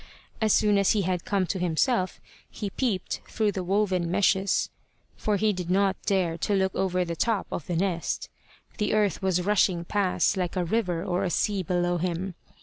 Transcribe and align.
As 0.41 0.51
soon 0.51 0.79
as 0.79 0.93
he 0.93 1.03
had 1.03 1.25
come 1.25 1.45
to 1.45 1.59
himself, 1.59 2.19
he 2.49 2.71
peeped 2.71 3.21
through 3.29 3.51
the 3.51 3.63
woven 3.63 4.09
meshes, 4.09 4.71
for 5.15 5.35
he 5.37 5.53
did 5.53 5.69
not 5.69 5.95
dare 6.07 6.39
to 6.39 6.55
look 6.55 6.73
over 6.73 7.05
the 7.05 7.15
top 7.15 7.45
of 7.51 7.67
the 7.67 7.75
nest. 7.75 8.27
The 8.79 8.95
earth 8.95 9.21
was 9.21 9.43
rushing 9.45 9.85
past 9.85 10.37
like 10.37 10.55
a 10.55 10.65
river 10.65 11.03
or 11.03 11.23
a 11.23 11.29
sea 11.29 11.61
below 11.61 11.97
him. 11.99 12.33